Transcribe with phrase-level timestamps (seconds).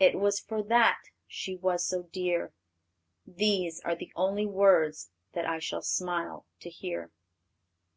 [0.00, 0.98] It was for that
[1.28, 2.52] she was so dear.'
[3.24, 7.12] These are the only words that I shall smile to hear."